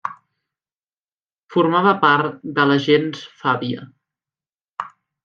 [1.55, 3.85] Formava part de la gens Fàbia.